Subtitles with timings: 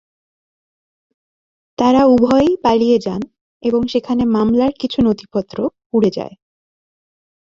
[1.77, 3.21] তারা উভয়েই পালিয়ে যান
[3.63, 5.57] এবং সেখানে মামলার কিছু নথিপত্র
[5.89, 6.33] পুড়ে যায়।